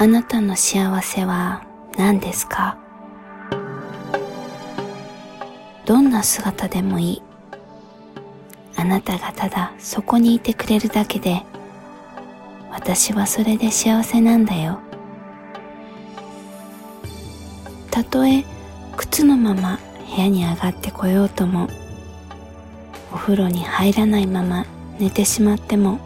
[0.00, 1.64] あなたの幸せは
[1.96, 2.78] 何ですか？
[5.86, 7.22] どんな姿でもいい。
[8.76, 11.42] あなたがただそこにいてくれるだけで、
[12.70, 14.78] 私はそれで幸せなんだよ。
[17.90, 18.44] たとえ
[18.96, 19.80] 靴のまま
[20.14, 21.68] 部屋に上がってこようとも、
[23.12, 24.64] お風呂に入らないまま
[25.00, 25.98] 寝てしまっても、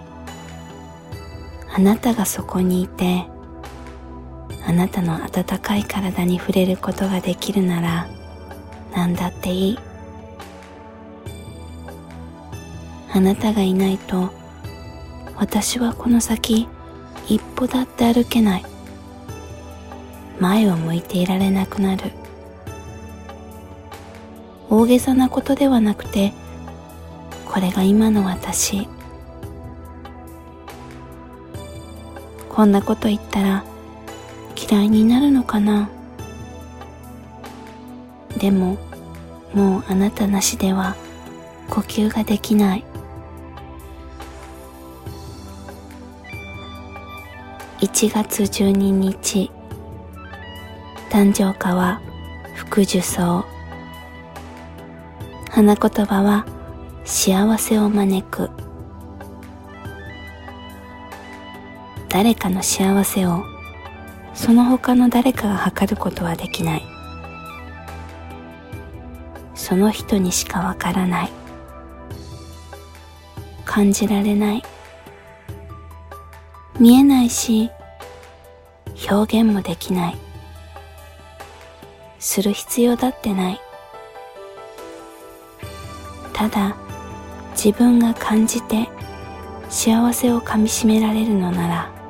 [1.74, 3.26] あなたがそこにいて、
[4.72, 8.08] あなたの温かい体に触れることができるなら
[8.94, 9.78] 何だっていい。
[13.12, 14.32] あなたがいないと
[15.36, 16.66] 私はこの先
[17.28, 18.64] 一歩だって歩けない。
[20.40, 22.10] 前を向いていられなくなる。
[24.70, 26.32] 大げさなことではなくて
[27.44, 28.88] これが今の私。
[32.48, 33.64] こんなこと言ったら
[34.70, 35.88] 嫌いになるのかな？
[38.38, 38.78] でも
[39.54, 40.96] もうあなたなしでは
[41.68, 42.84] 呼吸ができない。
[47.80, 49.50] 1月12日
[51.10, 52.00] 誕生花は
[52.54, 53.44] 福寿草
[55.50, 56.46] 花言葉は
[57.04, 58.50] 幸せを招く。
[62.08, 63.44] 誰かの幸せを
[64.34, 66.82] その他の誰かが測ることはできない。
[69.54, 71.30] その人にしかわからない。
[73.64, 74.62] 感じられない。
[76.80, 77.70] 見えないし
[79.10, 80.16] 表現もできない。
[82.18, 83.60] する必要だってない。
[86.32, 86.76] ただ
[87.52, 88.88] 自分が感じて
[89.68, 92.01] 幸せをかみしめられるのなら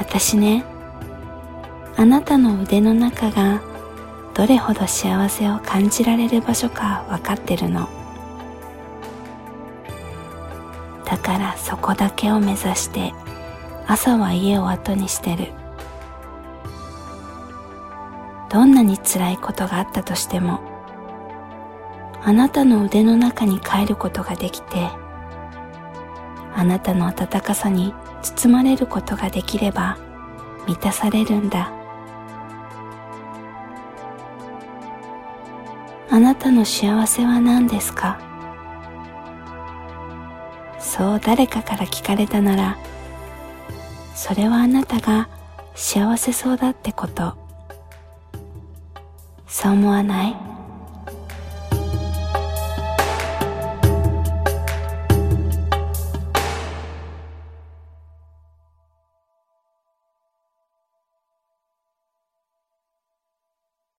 [0.00, 0.64] 私ね
[1.96, 3.60] あなたの腕の中が
[4.34, 7.86] どれほど幸せを感じられる場所かわかってるの。
[11.04, 13.12] だからそこだけを目指して
[13.86, 15.52] 朝は家を後にしてる。
[18.48, 20.60] どんなに辛いことがあったとしても
[22.24, 24.88] あなたの腕の中に帰ることができて
[26.60, 29.96] あなたの温かさに包まれることができれば
[30.66, 31.72] 満たされるんだ。
[36.10, 38.20] あなたの幸せは何ですか？
[40.78, 42.78] そう誰かから聞かれたなら
[44.14, 45.30] それはあなたが
[45.74, 47.38] 幸せそうだってこと。
[49.46, 50.36] そう思わない？